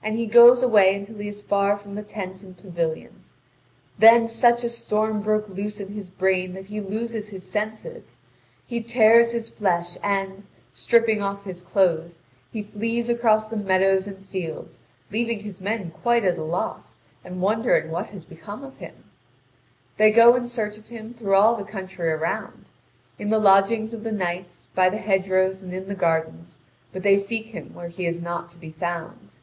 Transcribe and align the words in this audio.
And 0.00 0.16
he 0.16 0.24
goes 0.24 0.62
away 0.62 0.94
until 0.94 1.18
he 1.18 1.28
is 1.28 1.42
far 1.42 1.76
from 1.76 1.94
the 1.94 2.02
tents 2.02 2.42
and 2.42 2.56
pavilions. 2.56 3.36
Then 3.98 4.26
such 4.26 4.64
a 4.64 4.70
storm 4.70 5.20
broke 5.20 5.50
loose 5.50 5.80
in 5.80 5.88
his 5.88 6.08
brain 6.08 6.54
that 6.54 6.64
he 6.68 6.80
loses 6.80 7.28
his 7.28 7.46
senses; 7.46 8.20
he 8.66 8.80
tears 8.80 9.32
his 9.32 9.50
flesh 9.50 9.98
and, 10.02 10.46
stripping 10.72 11.20
off 11.20 11.44
his 11.44 11.60
clothes, 11.60 12.20
he 12.50 12.62
flees 12.62 13.10
across 13.10 13.48
the 13.48 13.56
meadows 13.58 14.06
and 14.06 14.24
fields, 14.24 14.80
leaving 15.10 15.40
his 15.40 15.60
men 15.60 15.90
quite 15.90 16.24
at 16.24 16.38
a 16.38 16.42
loss, 16.44 16.96
and 17.22 17.42
wondering 17.42 17.90
what 17.90 18.08
has 18.08 18.24
become 18.24 18.64
of 18.64 18.78
him. 18.78 19.04
They 19.98 20.10
go 20.10 20.34
in 20.36 20.46
search 20.48 20.78
of 20.78 20.88
him 20.88 21.12
through 21.12 21.34
all 21.34 21.54
the 21.54 21.64
country 21.70 22.08
around 22.08 22.70
in 23.18 23.28
the 23.28 23.38
lodgings 23.38 23.92
of 23.92 24.04
the 24.04 24.12
knights, 24.12 24.68
by 24.74 24.88
the 24.88 24.96
hedgerows, 24.96 25.62
and 25.62 25.74
in 25.74 25.86
the 25.86 25.94
gardens 25.94 26.60
but 26.94 27.02
they 27.02 27.18
seek 27.18 27.46
him 27.48 27.74
where 27.74 27.88
he 27.88 28.06
is 28.06 28.22
not 28.22 28.48
to 28.50 28.56
be 28.56 28.70
found. 28.70 29.34